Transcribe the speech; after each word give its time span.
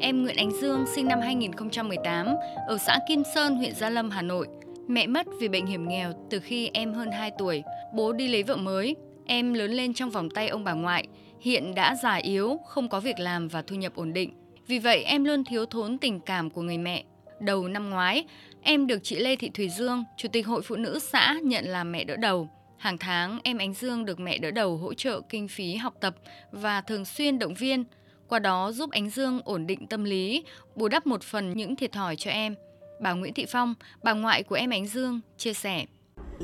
em 0.00 0.22
Nguyễn 0.22 0.36
Ánh 0.36 0.50
Dương 0.60 0.84
sinh 0.94 1.08
năm 1.08 1.20
2018 1.20 2.26
ở 2.66 2.78
xã 2.78 2.98
Kim 3.08 3.22
Sơn, 3.34 3.56
huyện 3.56 3.74
Gia 3.74 3.90
Lâm, 3.90 4.10
Hà 4.10 4.22
Nội. 4.22 4.48
Mẹ 4.88 5.06
mất 5.06 5.26
vì 5.40 5.48
bệnh 5.48 5.66
hiểm 5.66 5.88
nghèo 5.88 6.12
từ 6.30 6.40
khi 6.40 6.70
em 6.74 6.92
hơn 6.92 7.10
2 7.10 7.30
tuổi, 7.38 7.62
bố 7.94 8.12
đi 8.12 8.28
lấy 8.28 8.42
vợ 8.42 8.56
mới. 8.56 8.96
Em 9.26 9.54
lớn 9.54 9.70
lên 9.70 9.94
trong 9.94 10.10
vòng 10.10 10.30
tay 10.30 10.48
ông 10.48 10.64
bà 10.64 10.72
ngoại, 10.72 11.06
hiện 11.40 11.74
đã 11.74 11.96
già 12.02 12.14
yếu, 12.14 12.56
không 12.66 12.88
có 12.88 13.00
việc 13.00 13.18
làm 13.18 13.48
và 13.48 13.62
thu 13.62 13.76
nhập 13.76 13.92
ổn 13.94 14.12
định. 14.12 14.32
Vì 14.66 14.78
vậy 14.78 15.02
em 15.02 15.24
luôn 15.24 15.44
thiếu 15.44 15.66
thốn 15.66 15.98
tình 15.98 16.20
cảm 16.20 16.50
của 16.50 16.62
người 16.62 16.78
mẹ. 16.78 17.04
Đầu 17.40 17.68
năm 17.68 17.90
ngoái, 17.90 18.24
em 18.62 18.86
được 18.86 18.98
chị 19.02 19.16
Lê 19.16 19.36
Thị 19.36 19.50
Thùy 19.54 19.68
Dương, 19.68 20.04
Chủ 20.16 20.28
tịch 20.28 20.46
Hội 20.46 20.62
Phụ 20.62 20.76
Nữ 20.76 20.98
xã 20.98 21.36
nhận 21.42 21.64
làm 21.64 21.92
mẹ 21.92 22.04
đỡ 22.04 22.16
đầu. 22.16 22.48
Hàng 22.78 22.98
tháng, 22.98 23.38
em 23.44 23.58
Ánh 23.58 23.74
Dương 23.74 24.04
được 24.04 24.20
mẹ 24.20 24.38
đỡ 24.38 24.50
đầu 24.50 24.76
hỗ 24.76 24.94
trợ 24.94 25.20
kinh 25.28 25.48
phí 25.48 25.74
học 25.74 25.94
tập 26.00 26.14
và 26.52 26.80
thường 26.80 27.04
xuyên 27.04 27.38
động 27.38 27.54
viên, 27.54 27.84
qua 28.28 28.38
đó 28.38 28.72
giúp 28.72 28.90
Ánh 28.90 29.10
Dương 29.10 29.40
ổn 29.44 29.66
định 29.66 29.86
tâm 29.86 30.04
lý, 30.04 30.44
bù 30.74 30.88
đắp 30.88 31.06
một 31.06 31.22
phần 31.22 31.56
những 31.56 31.76
thiệt 31.76 31.92
thòi 31.92 32.16
cho 32.16 32.30
em. 32.30 32.54
Bà 33.00 33.12
Nguyễn 33.12 33.34
Thị 33.34 33.46
Phong, 33.48 33.74
bà 34.02 34.12
ngoại 34.12 34.42
của 34.42 34.54
em 34.54 34.70
Ánh 34.70 34.86
Dương, 34.86 35.20
chia 35.36 35.52
sẻ. 35.54 35.84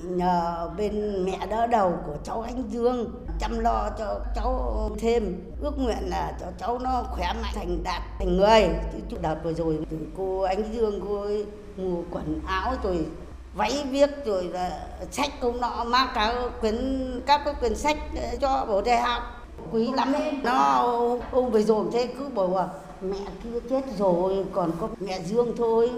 Nhờ 0.04 0.70
bên 0.78 1.24
mẹ 1.24 1.38
đỡ 1.50 1.66
đầu 1.66 1.98
của 2.06 2.16
cháu 2.24 2.42
Ánh 2.42 2.62
Dương 2.70 3.14
chăm 3.40 3.58
lo 3.58 3.90
cho 3.98 4.20
cháu 4.34 4.90
thêm, 5.00 5.52
ước 5.60 5.78
nguyện 5.78 5.98
là 6.02 6.32
cho 6.40 6.46
cháu 6.58 6.78
nó 6.78 7.02
khỏe 7.10 7.32
mạnh 7.42 7.52
thành 7.54 7.82
đạt 7.82 8.02
thành 8.18 8.36
người. 8.36 8.68
Chứ 9.10 9.16
đợt 9.22 9.36
vừa 9.44 9.52
rồi 9.52 9.78
cô 10.16 10.40
Ánh 10.40 10.72
Dương 10.72 11.00
cô 11.08 11.22
ấy 11.22 11.46
mua 11.76 12.02
quần 12.10 12.40
áo 12.46 12.74
rồi 12.82 13.06
váy 13.54 13.84
viết 13.90 14.10
rồi 14.26 14.44
là 14.44 14.86
sách 15.10 15.30
cũng 15.40 15.60
nọ 15.60 15.84
mang 15.84 16.08
cả 16.14 16.34
quyển 16.60 17.20
các 17.26 17.40
cái 17.44 17.54
quyển 17.60 17.76
sách 17.76 17.98
cho 18.40 18.66
bố 18.68 18.82
đại 18.82 19.00
học 19.00 19.22
quý 19.70 19.88
lắm 19.96 20.12
nó 20.42 21.18
ông 21.30 21.50
về 21.50 21.62
rồi 21.62 21.86
thế 21.92 22.14
cứ 22.18 22.28
bảo 22.28 22.56
là 22.56 22.68
mẹ 23.02 23.18
kia 23.44 23.60
chết 23.70 23.82
rồi 23.98 24.44
còn 24.52 24.70
có 24.80 24.88
mẹ 25.00 25.22
Dương 25.22 25.54
thôi 25.56 25.90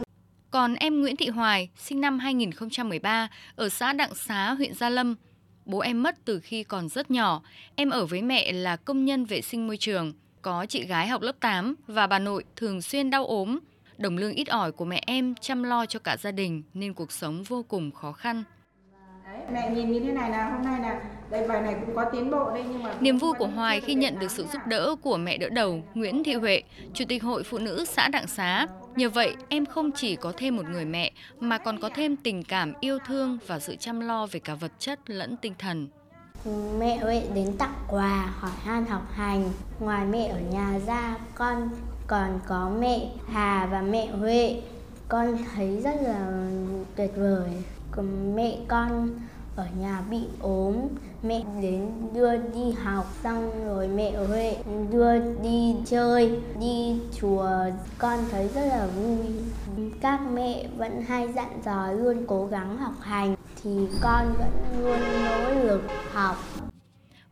còn 0.54 0.74
em 0.74 1.00
Nguyễn 1.00 1.16
Thị 1.16 1.28
Hoài, 1.28 1.70
sinh 1.76 2.00
năm 2.00 2.18
2013, 2.18 3.28
ở 3.56 3.68
xã 3.68 3.92
Đặng 3.92 4.14
Xá, 4.14 4.50
huyện 4.50 4.74
Gia 4.74 4.88
Lâm. 4.88 5.14
Bố 5.64 5.78
em 5.78 6.02
mất 6.02 6.16
từ 6.24 6.40
khi 6.40 6.64
còn 6.64 6.88
rất 6.88 7.10
nhỏ. 7.10 7.42
Em 7.74 7.90
ở 7.90 8.06
với 8.06 8.22
mẹ 8.22 8.52
là 8.52 8.76
công 8.76 9.04
nhân 9.04 9.24
vệ 9.24 9.40
sinh 9.40 9.66
môi 9.66 9.76
trường. 9.76 10.12
Có 10.42 10.66
chị 10.66 10.86
gái 10.86 11.08
học 11.08 11.22
lớp 11.22 11.32
8 11.40 11.74
và 11.86 12.06
bà 12.06 12.18
nội 12.18 12.44
thường 12.56 12.82
xuyên 12.82 13.10
đau 13.10 13.26
ốm. 13.26 13.58
Đồng 13.98 14.16
lương 14.16 14.32
ít 14.32 14.48
ỏi 14.48 14.72
của 14.72 14.84
mẹ 14.84 15.02
em 15.06 15.34
chăm 15.40 15.62
lo 15.62 15.86
cho 15.86 15.98
cả 15.98 16.16
gia 16.16 16.30
đình 16.30 16.62
nên 16.74 16.94
cuộc 16.94 17.12
sống 17.12 17.42
vô 17.42 17.64
cùng 17.68 17.90
khó 17.90 18.12
khăn. 18.12 18.44
Đấy, 19.34 19.42
mẹ 19.52 19.70
nhìn 19.70 19.92
như 19.92 20.00
thế 20.00 20.12
này 20.12 20.30
là 20.30 20.50
hôm 20.50 20.64
nay 20.64 20.80
là 20.80 21.00
đây 21.30 21.48
bài 21.48 21.62
này 21.62 21.74
cũng 21.86 21.94
có 21.94 22.04
tiến 22.04 22.30
bộ 22.30 22.50
đây 22.50 22.64
nhưng 22.68 22.82
mà 22.82 22.94
niềm 23.00 23.18
vui 23.18 23.32
của 23.38 23.46
Hoài 23.46 23.80
khi 23.80 23.94
nhận 23.94 24.18
được 24.18 24.30
sự 24.30 24.46
giúp 24.52 24.66
đỡ 24.66 24.96
của 25.02 25.16
mẹ 25.16 25.36
đỡ 25.36 25.48
đầu 25.48 25.82
Nguyễn 25.94 26.24
Thị 26.24 26.34
Huệ, 26.34 26.62
Chủ 26.94 27.04
tịch 27.08 27.22
Hội 27.22 27.42
Phụ 27.42 27.58
nữ 27.58 27.84
xã 27.84 28.08
Đặng 28.08 28.26
Xá. 28.26 28.66
Nhờ 28.96 29.08
vậy, 29.08 29.34
em 29.48 29.66
không 29.66 29.90
chỉ 29.92 30.16
có 30.16 30.32
thêm 30.36 30.56
một 30.56 30.68
người 30.68 30.84
mẹ 30.84 31.12
mà 31.40 31.58
còn 31.58 31.80
có 31.80 31.90
thêm 31.94 32.16
tình 32.16 32.42
cảm 32.42 32.72
yêu 32.80 32.98
thương 33.06 33.38
và 33.46 33.58
sự 33.58 33.76
chăm 33.76 34.00
lo 34.00 34.26
về 34.26 34.40
cả 34.40 34.54
vật 34.54 34.72
chất 34.78 35.00
lẫn 35.06 35.36
tinh 35.36 35.54
thần. 35.58 35.88
Mẹ 36.78 36.96
Huệ 36.96 37.22
đến 37.34 37.56
tặng 37.58 37.74
quà, 37.88 38.32
hỏi 38.38 38.52
han 38.64 38.86
học 38.86 39.02
hành. 39.12 39.50
Ngoài 39.80 40.06
mẹ 40.06 40.26
ở 40.26 40.40
nhà 40.52 40.78
ra, 40.86 41.16
con 41.34 41.68
còn 42.06 42.40
có 42.46 42.70
mẹ 42.78 43.08
Hà 43.32 43.68
và 43.72 43.82
mẹ 43.82 44.06
Huệ. 44.06 44.62
Con 45.08 45.36
thấy 45.54 45.80
rất 45.84 45.94
là 46.02 46.48
tuyệt 46.96 47.10
vời. 47.16 47.50
Mẹ 48.34 48.58
con 48.68 49.10
ở 49.56 49.66
nhà 49.80 50.02
bị 50.10 50.20
ốm, 50.40 50.74
mẹ 51.22 51.42
đến 51.62 51.90
đưa 52.14 52.36
đi 52.36 52.72
học 52.82 53.06
xong 53.22 53.64
rồi 53.66 53.88
mẹ 53.88 54.16
Huệ 54.26 54.56
đưa 54.90 55.18
đi 55.42 55.74
chơi, 55.86 56.40
đi 56.60 57.00
chùa. 57.20 57.50
Con 57.98 58.18
thấy 58.30 58.48
rất 58.48 58.64
là 58.64 58.86
vui. 58.86 59.26
Các 60.00 60.20
mẹ 60.34 60.66
vẫn 60.76 61.02
hay 61.02 61.32
dặn 61.32 61.60
dò 61.64 61.92
luôn 61.92 62.24
cố 62.26 62.46
gắng 62.46 62.76
học 62.76 62.94
hành 63.00 63.36
thì 63.62 63.70
con 64.02 64.34
vẫn 64.38 64.82
luôn 64.82 64.98
nỗ 65.24 65.64
lực 65.64 65.82
học. 66.12 66.36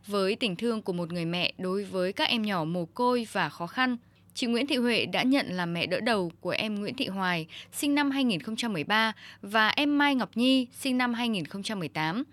Với 0.07 0.35
tình 0.35 0.55
thương 0.55 0.81
của 0.81 0.93
một 0.93 1.11
người 1.11 1.25
mẹ 1.25 1.53
đối 1.57 1.83
với 1.83 2.13
các 2.13 2.29
em 2.29 2.41
nhỏ 2.41 2.63
mồ 2.63 2.85
côi 2.85 3.27
và 3.31 3.49
khó 3.49 3.67
khăn 3.67 3.97
Chị 4.35 4.47
Nguyễn 4.47 4.67
Thị 4.67 4.77
Huệ 4.77 5.05
đã 5.05 5.23
nhận 5.23 5.47
là 5.49 5.65
mẹ 5.65 5.85
đỡ 5.85 5.99
đầu 5.99 6.31
của 6.39 6.49
em 6.49 6.75
Nguyễn 6.75 6.95
Thị 6.95 7.07
Hoài, 7.07 7.47
sinh 7.71 7.95
năm 7.95 8.11
2013 8.11 9.13
và 9.41 9.69
em 9.69 9.97
Mai 9.97 10.15
Ngọc 10.15 10.29
Nhi, 10.35 10.67
sinh 10.79 10.97
năm 10.97 11.13
2018. 11.13 12.23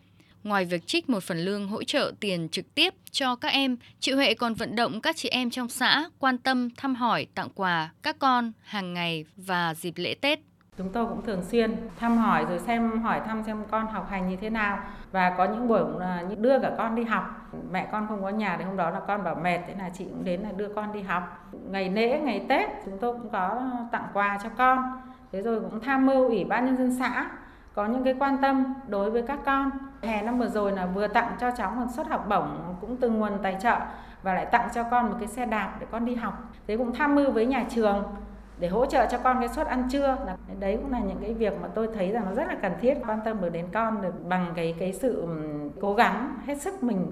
Ngoài 0.44 0.64
việc 0.64 0.86
trích 0.86 1.08
một 1.08 1.22
phần 1.22 1.38
lương 1.38 1.68
hỗ 1.68 1.82
trợ 1.82 2.12
tiền 2.20 2.48
trực 2.48 2.74
tiếp 2.74 2.94
cho 3.10 3.36
các 3.36 3.48
em, 3.48 3.76
chị 4.00 4.12
Huệ 4.12 4.34
còn 4.34 4.54
vận 4.54 4.76
động 4.76 5.00
các 5.00 5.16
chị 5.16 5.28
em 5.28 5.50
trong 5.50 5.68
xã 5.68 6.04
quan 6.18 6.38
tâm 6.38 6.68
thăm 6.76 6.94
hỏi, 6.94 7.26
tặng 7.34 7.48
quà 7.54 7.90
các 8.02 8.18
con 8.18 8.52
hàng 8.62 8.94
ngày 8.94 9.24
và 9.36 9.74
dịp 9.74 9.94
lễ 9.96 10.14
Tết. 10.14 10.49
Chúng 10.80 10.92
tôi 10.92 11.06
cũng 11.06 11.22
thường 11.22 11.42
xuyên 11.42 11.76
thăm 11.96 12.16
hỏi 12.16 12.46
rồi 12.48 12.58
xem 12.58 13.02
hỏi 13.02 13.20
thăm 13.26 13.42
xem 13.42 13.64
con 13.70 13.86
học 13.86 14.06
hành 14.10 14.28
như 14.28 14.36
thế 14.36 14.50
nào 14.50 14.78
và 15.12 15.30
có 15.30 15.44
những 15.44 15.68
buổi 15.68 15.78
à, 15.78 15.84
cũng 15.84 15.98
là 15.98 16.22
đưa 16.38 16.58
cả 16.58 16.70
con 16.78 16.94
đi 16.94 17.04
học. 17.04 17.24
Mẹ 17.70 17.88
con 17.92 18.06
không 18.08 18.22
có 18.22 18.28
nhà 18.28 18.56
thì 18.58 18.64
hôm 18.64 18.76
đó 18.76 18.90
là 18.90 19.00
con 19.00 19.24
bảo 19.24 19.34
mệt 19.34 19.58
thế 19.66 19.74
là 19.78 19.90
chị 19.94 20.04
cũng 20.04 20.24
đến 20.24 20.40
là 20.40 20.52
đưa 20.52 20.68
con 20.68 20.92
đi 20.92 21.02
học. 21.02 21.48
Ngày 21.70 21.90
lễ, 21.90 22.20
ngày 22.20 22.46
Tết 22.48 22.70
chúng 22.84 22.98
tôi 22.98 23.12
cũng 23.12 23.30
có 23.30 23.62
tặng 23.92 24.04
quà 24.12 24.38
cho 24.42 24.48
con. 24.58 25.00
Thế 25.32 25.42
rồi 25.42 25.60
cũng 25.60 25.80
tham 25.80 26.06
mưu 26.06 26.28
ủy 26.28 26.44
ban 26.44 26.66
nhân 26.66 26.76
dân 26.76 26.96
xã 26.98 27.26
có 27.74 27.86
những 27.86 28.04
cái 28.04 28.14
quan 28.18 28.38
tâm 28.38 28.74
đối 28.86 29.10
với 29.10 29.22
các 29.22 29.38
con. 29.44 29.70
Hè 30.02 30.22
năm 30.22 30.38
vừa 30.38 30.48
rồi 30.48 30.72
là 30.72 30.86
vừa 30.86 31.06
tặng 31.06 31.32
cho 31.40 31.50
cháu 31.50 31.70
một 31.70 31.86
suất 31.96 32.06
học 32.06 32.26
bổng 32.28 32.76
cũng 32.80 32.96
từ 32.96 33.10
nguồn 33.10 33.32
tài 33.42 33.56
trợ 33.60 33.76
và 34.22 34.34
lại 34.34 34.46
tặng 34.46 34.68
cho 34.74 34.82
con 34.82 35.10
một 35.10 35.16
cái 35.18 35.28
xe 35.28 35.46
đạp 35.46 35.76
để 35.80 35.86
con 35.90 36.04
đi 36.04 36.14
học. 36.14 36.42
Thế 36.66 36.76
cũng 36.76 36.94
tham 36.94 37.14
mưu 37.14 37.30
với 37.30 37.46
nhà 37.46 37.64
trường 37.70 38.02
để 38.60 38.68
hỗ 38.68 38.86
trợ 38.86 39.06
cho 39.10 39.18
con 39.18 39.36
cái 39.40 39.48
suất 39.48 39.66
ăn 39.66 39.88
trưa 39.92 40.16
là 40.26 40.36
đấy 40.60 40.76
cũng 40.82 40.92
là 40.92 41.00
những 41.00 41.18
cái 41.22 41.34
việc 41.34 41.52
mà 41.62 41.68
tôi 41.74 41.88
thấy 41.94 42.10
rằng 42.10 42.24
nó 42.24 42.34
rất 42.34 42.44
là 42.48 42.56
cần 42.62 42.72
thiết 42.80 42.94
quan 43.06 43.18
tâm 43.24 43.40
được 43.40 43.48
đến 43.48 43.66
con 43.72 44.02
được 44.02 44.28
bằng 44.28 44.52
cái 44.56 44.74
cái 44.78 44.92
sự 44.92 45.26
cố 45.80 45.94
gắng 45.94 46.34
hết 46.46 46.62
sức 46.62 46.82
mình 46.82 47.06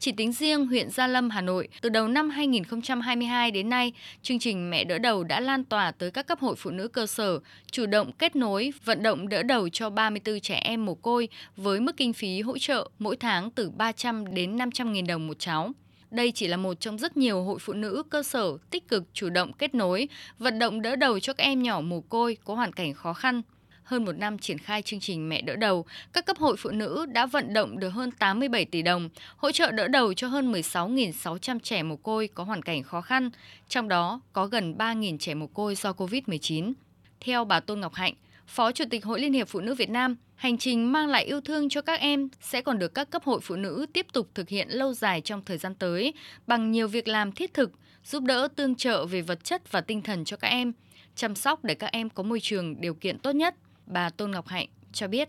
chỉ 0.00 0.12
tính 0.12 0.32
riêng 0.32 0.66
huyện 0.66 0.90
Gia 0.90 1.06
Lâm, 1.06 1.30
Hà 1.30 1.40
Nội, 1.40 1.68
từ 1.80 1.88
đầu 1.88 2.08
năm 2.08 2.30
2022 2.30 3.50
đến 3.50 3.68
nay, 3.68 3.92
chương 4.22 4.38
trình 4.38 4.70
Mẹ 4.70 4.84
đỡ 4.84 4.98
đầu 4.98 5.24
đã 5.24 5.40
lan 5.40 5.64
tỏa 5.64 5.90
tới 5.90 6.10
các 6.10 6.26
cấp 6.26 6.38
hội 6.40 6.54
phụ 6.58 6.70
nữ 6.70 6.88
cơ 6.88 7.06
sở, 7.06 7.38
chủ 7.72 7.86
động 7.86 8.12
kết 8.12 8.36
nối, 8.36 8.72
vận 8.84 9.02
động 9.02 9.28
đỡ 9.28 9.42
đầu 9.42 9.68
cho 9.68 9.90
34 9.90 10.40
trẻ 10.40 10.60
em 10.64 10.84
mồ 10.84 10.94
côi 10.94 11.28
với 11.56 11.80
mức 11.80 11.96
kinh 11.96 12.12
phí 12.12 12.40
hỗ 12.40 12.58
trợ 12.58 12.88
mỗi 12.98 13.16
tháng 13.16 13.50
từ 13.50 13.70
300 13.70 14.34
đến 14.34 14.56
500 14.56 14.92
nghìn 14.92 15.06
đồng 15.06 15.26
một 15.26 15.38
cháu. 15.38 15.72
Đây 16.10 16.32
chỉ 16.32 16.46
là 16.46 16.56
một 16.56 16.80
trong 16.80 16.98
rất 16.98 17.16
nhiều 17.16 17.42
hội 17.42 17.58
phụ 17.58 17.72
nữ 17.72 18.02
cơ 18.10 18.22
sở 18.22 18.56
tích 18.70 18.88
cực 18.88 19.04
chủ 19.12 19.30
động 19.30 19.52
kết 19.52 19.74
nối, 19.74 20.08
vận 20.38 20.58
động 20.58 20.82
đỡ 20.82 20.96
đầu 20.96 21.20
cho 21.20 21.32
các 21.32 21.44
em 21.44 21.62
nhỏ 21.62 21.80
mồ 21.80 22.00
côi 22.00 22.36
có 22.44 22.54
hoàn 22.54 22.72
cảnh 22.72 22.94
khó 22.94 23.12
khăn. 23.12 23.42
Hơn 23.82 24.04
một 24.04 24.12
năm 24.12 24.38
triển 24.38 24.58
khai 24.58 24.82
chương 24.82 25.00
trình 25.00 25.28
Mẹ 25.28 25.42
đỡ 25.42 25.56
đầu, 25.56 25.86
các 26.12 26.26
cấp 26.26 26.36
hội 26.38 26.56
phụ 26.58 26.70
nữ 26.70 27.06
đã 27.06 27.26
vận 27.26 27.52
động 27.52 27.78
được 27.78 27.88
hơn 27.88 28.10
87 28.10 28.64
tỷ 28.64 28.82
đồng, 28.82 29.08
hỗ 29.36 29.52
trợ 29.52 29.70
đỡ 29.70 29.88
đầu 29.88 30.14
cho 30.14 30.28
hơn 30.28 30.52
16.600 30.52 31.58
trẻ 31.58 31.82
mồ 31.82 31.96
côi 31.96 32.28
có 32.34 32.44
hoàn 32.44 32.62
cảnh 32.62 32.82
khó 32.82 33.00
khăn, 33.00 33.30
trong 33.68 33.88
đó 33.88 34.20
có 34.32 34.46
gần 34.46 34.74
3.000 34.78 35.18
trẻ 35.18 35.34
mồ 35.34 35.46
côi 35.46 35.74
do 35.74 35.92
COVID-19. 35.92 36.72
Theo 37.20 37.44
bà 37.44 37.60
Tôn 37.60 37.80
Ngọc 37.80 37.94
Hạnh, 37.94 38.14
Phó 38.46 38.72
Chủ 38.72 38.84
tịch 38.90 39.04
Hội 39.04 39.20
Liên 39.20 39.32
hiệp 39.32 39.48
Phụ 39.48 39.60
nữ 39.60 39.74
Việt 39.74 39.90
Nam, 39.90 40.16
hành 40.40 40.58
trình 40.58 40.92
mang 40.92 41.08
lại 41.08 41.24
yêu 41.24 41.40
thương 41.40 41.68
cho 41.68 41.80
các 41.80 42.00
em 42.00 42.28
sẽ 42.40 42.62
còn 42.62 42.78
được 42.78 42.94
các 42.94 43.10
cấp 43.10 43.24
hội 43.24 43.40
phụ 43.42 43.56
nữ 43.56 43.86
tiếp 43.92 44.06
tục 44.12 44.28
thực 44.34 44.48
hiện 44.48 44.68
lâu 44.68 44.94
dài 44.94 45.20
trong 45.20 45.44
thời 45.44 45.58
gian 45.58 45.74
tới 45.74 46.14
bằng 46.46 46.70
nhiều 46.70 46.88
việc 46.88 47.08
làm 47.08 47.32
thiết 47.32 47.54
thực, 47.54 47.70
giúp 48.04 48.22
đỡ 48.22 48.48
tương 48.56 48.74
trợ 48.74 49.06
về 49.06 49.22
vật 49.22 49.44
chất 49.44 49.72
và 49.72 49.80
tinh 49.80 50.02
thần 50.02 50.24
cho 50.24 50.36
các 50.36 50.48
em, 50.48 50.72
chăm 51.14 51.34
sóc 51.34 51.64
để 51.64 51.74
các 51.74 51.92
em 51.92 52.10
có 52.10 52.22
môi 52.22 52.40
trường 52.40 52.80
điều 52.80 52.94
kiện 52.94 53.18
tốt 53.18 53.32
nhất. 53.32 53.54
Bà 53.86 54.10
Tôn 54.10 54.30
Ngọc 54.30 54.46
Hạnh 54.46 54.68
cho 54.92 55.08
biết 55.08 55.28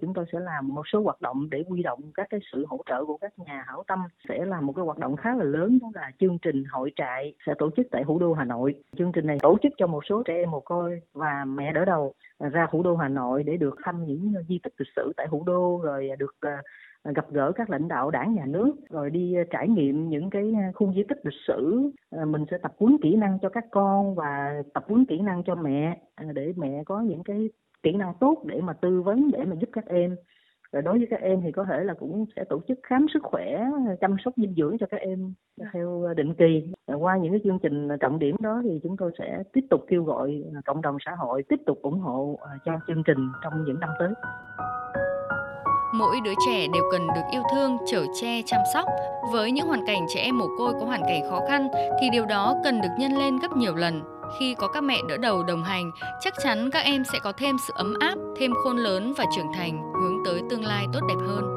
chúng 0.00 0.14
tôi 0.14 0.24
sẽ 0.32 0.40
làm 0.40 0.68
một 0.68 0.82
số 0.92 1.02
hoạt 1.02 1.20
động 1.20 1.50
để 1.50 1.64
huy 1.68 1.82
động 1.82 2.00
các 2.14 2.26
cái 2.30 2.40
sự 2.52 2.66
hỗ 2.68 2.80
trợ 2.86 3.04
của 3.04 3.16
các 3.16 3.38
nhà 3.38 3.64
hảo 3.66 3.84
tâm. 3.86 3.98
Sẽ 4.28 4.44
là 4.44 4.60
một 4.60 4.72
cái 4.76 4.84
hoạt 4.84 4.98
động 4.98 5.16
khá 5.16 5.34
là 5.34 5.44
lớn, 5.44 5.78
đó 5.82 5.90
là 5.94 6.10
chương 6.20 6.38
trình 6.38 6.64
hội 6.70 6.92
trại 6.96 7.34
sẽ 7.46 7.54
tổ 7.58 7.70
chức 7.76 7.86
tại 7.90 8.04
thủ 8.04 8.18
đô 8.18 8.32
Hà 8.32 8.44
Nội. 8.44 8.74
Chương 8.96 9.12
trình 9.12 9.26
này 9.26 9.38
tổ 9.42 9.56
chức 9.62 9.72
cho 9.76 9.86
một 9.86 10.04
số 10.08 10.22
trẻ 10.22 10.34
em 10.34 10.50
mồ 10.50 10.60
côi 10.60 11.00
và 11.12 11.44
mẹ 11.44 11.72
đỡ 11.72 11.84
đầu 11.84 12.14
ra 12.38 12.66
thủ 12.70 12.82
đô 12.82 12.96
Hà 12.96 13.08
Nội 13.08 13.42
để 13.42 13.56
được 13.56 13.76
thăm 13.84 14.04
những 14.06 14.34
di 14.48 14.58
tích 14.62 14.72
lịch 14.78 14.88
sử 14.96 15.12
tại 15.16 15.26
thủ 15.30 15.42
đô, 15.46 15.80
rồi 15.84 16.10
được 16.18 16.34
à, 16.40 16.62
À, 17.02 17.12
gặp 17.14 17.26
gỡ 17.30 17.52
các 17.52 17.70
lãnh 17.70 17.88
đạo 17.88 18.10
đảng, 18.10 18.34
nhà 18.34 18.46
nước, 18.46 18.74
rồi 18.90 19.10
đi 19.10 19.34
à, 19.34 19.44
trải 19.50 19.68
nghiệm 19.68 20.08
những 20.08 20.30
cái 20.30 20.52
à, 20.56 20.72
khu 20.74 20.92
di 20.92 21.02
tích 21.08 21.18
lịch 21.24 21.40
sử. 21.46 21.90
Mình 22.26 22.44
sẽ 22.50 22.58
tập 22.58 22.72
huấn 22.78 22.96
kỹ 23.02 23.16
năng 23.16 23.38
cho 23.42 23.48
các 23.48 23.64
con 23.70 24.14
và 24.14 24.62
tập 24.74 24.84
huấn 24.88 25.04
kỹ 25.04 25.20
năng 25.20 25.42
cho 25.42 25.54
mẹ 25.54 26.00
để 26.34 26.52
mẹ 26.56 26.82
có 26.86 27.00
những 27.00 27.22
cái 27.24 27.50
kỹ 27.82 27.92
năng 27.92 28.14
tốt 28.20 28.42
để 28.46 28.60
mà 28.60 28.72
tư 28.72 29.02
vấn, 29.02 29.30
để 29.30 29.44
mà 29.44 29.56
giúp 29.60 29.68
các 29.72 29.86
em. 29.86 30.16
Rồi 30.72 30.82
đối 30.82 30.98
với 30.98 31.06
các 31.10 31.20
em 31.20 31.40
thì 31.42 31.52
có 31.52 31.64
thể 31.64 31.84
là 31.84 31.94
cũng 31.94 32.24
sẽ 32.36 32.44
tổ 32.44 32.60
chức 32.68 32.78
khám 32.82 33.06
sức 33.14 33.22
khỏe 33.22 33.64
chăm 34.00 34.16
sóc 34.24 34.34
dinh 34.36 34.54
dưỡng 34.54 34.78
cho 34.80 34.86
các 34.90 35.00
em 35.00 35.34
theo 35.72 36.04
định 36.16 36.34
kỳ. 36.34 36.72
Qua 36.98 37.16
những 37.16 37.32
cái 37.32 37.40
chương 37.44 37.58
trình 37.62 37.88
trọng 38.00 38.18
điểm 38.18 38.36
đó 38.40 38.60
thì 38.64 38.80
chúng 38.82 38.96
tôi 38.96 39.12
sẽ 39.18 39.42
tiếp 39.52 39.64
tục 39.70 39.80
kêu 39.88 40.04
gọi 40.04 40.42
cộng 40.64 40.82
đồng 40.82 40.96
xã 41.06 41.12
hội 41.18 41.42
tiếp 41.48 41.60
tục 41.66 41.78
ủng 41.82 41.98
hộ 41.98 42.38
cho 42.64 42.72
chương 42.86 43.02
trình 43.06 43.28
trong 43.42 43.64
những 43.64 43.80
năm 43.80 43.90
tới 43.98 44.08
mỗi 46.00 46.20
đứa 46.20 46.34
trẻ 46.46 46.66
đều 46.72 46.82
cần 46.92 47.06
được 47.06 47.22
yêu 47.32 47.42
thương, 47.52 47.76
chở 47.86 48.06
che, 48.20 48.42
chăm 48.46 48.60
sóc. 48.74 48.86
Với 49.32 49.50
những 49.50 49.66
hoàn 49.66 49.86
cảnh 49.86 50.06
trẻ 50.14 50.20
em 50.20 50.38
mồ 50.38 50.46
côi 50.58 50.72
có 50.80 50.86
hoàn 50.86 51.02
cảnh 51.02 51.22
khó 51.30 51.40
khăn 51.48 51.68
thì 52.00 52.10
điều 52.12 52.26
đó 52.26 52.54
cần 52.64 52.80
được 52.80 52.88
nhân 52.98 53.18
lên 53.18 53.38
gấp 53.38 53.56
nhiều 53.56 53.74
lần. 53.74 54.02
khi 54.38 54.54
có 54.54 54.68
các 54.68 54.80
mẹ 54.80 54.98
đỡ 55.08 55.16
đầu 55.16 55.42
đồng 55.42 55.64
hành, 55.64 55.90
chắc 56.20 56.34
chắn 56.44 56.70
các 56.70 56.80
em 56.80 57.02
sẽ 57.12 57.18
có 57.24 57.32
thêm 57.38 57.56
sự 57.66 57.72
ấm 57.76 57.94
áp, 58.00 58.14
thêm 58.38 58.50
khôn 58.64 58.76
lớn 58.76 59.12
và 59.18 59.24
trưởng 59.36 59.52
thành, 59.54 59.82
hướng 59.92 60.24
tới 60.24 60.40
tương 60.50 60.64
lai 60.64 60.86
tốt 60.92 61.00
đẹp 61.08 61.26
hơn. 61.26 61.49